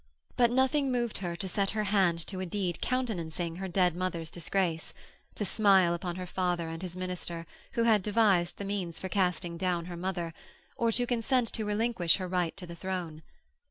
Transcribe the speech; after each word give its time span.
But 0.35 0.49
nothing 0.49 0.91
moved 0.91 1.19
her 1.19 1.35
to 1.35 1.47
set 1.47 1.69
her 1.77 1.83
hand 1.83 2.25
to 2.25 2.39
a 2.39 2.45
deed 2.47 2.81
countenancing 2.81 3.57
her 3.57 3.67
dead 3.67 3.95
mother's 3.95 4.31
disgrace; 4.31 4.95
to 5.35 5.45
smile 5.45 5.93
upon 5.93 6.15
her 6.15 6.25
father 6.25 6.69
and 6.69 6.81
his 6.81 6.97
minister, 6.97 7.45
who 7.73 7.83
had 7.83 8.01
devised 8.01 8.57
the 8.57 8.65
means 8.65 8.99
for 8.99 9.09
casting 9.09 9.57
down 9.57 9.85
her 9.85 9.97
mother; 9.97 10.33
or 10.75 10.91
to 10.91 11.05
consent 11.05 11.49
to 11.53 11.65
relinquish 11.65 12.15
her 12.17 12.27
right 12.27 12.57
to 12.57 12.65
the 12.65 12.75
throne. 12.75 13.21